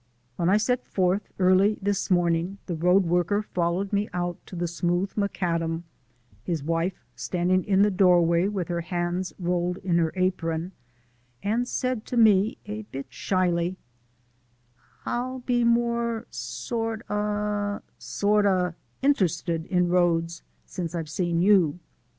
When 0.35 0.49
I 0.49 0.57
set 0.57 0.83
forth 0.83 1.29
early 1.37 1.77
this 1.79 2.09
morning 2.09 2.57
the 2.65 2.73
road 2.75 3.03
worker 3.05 3.43
followed 3.43 3.93
me 3.93 4.09
out 4.13 4.43
to 4.47 4.55
the 4.55 4.67
smooth 4.67 5.11
macadam 5.15 5.83
(his 6.43 6.63
wife 6.63 7.05
standing 7.15 7.63
in 7.63 7.83
the 7.83 7.91
doorway 7.91 8.47
with 8.47 8.67
her 8.69 8.81
hands 8.81 9.31
rolled 9.37 9.77
in 9.83 9.99
her 9.99 10.11
apron) 10.15 10.71
and 11.43 11.67
said 11.67 12.03
to 12.07 12.17
me, 12.17 12.57
a 12.65 12.81
bit 12.81 13.05
shyly: 13.13 13.77
"I'll 15.05 15.41
be 15.41 15.63
more 15.63 16.25
sort 16.31 17.05
o' 17.07 17.81
sort 17.99 18.47
o' 18.47 18.73
interested 19.03 19.67
in 19.67 19.89
roads 19.89 20.41
since 20.65 20.95
I've 20.95 21.09
seen 21.11 21.43
you." 21.43 21.77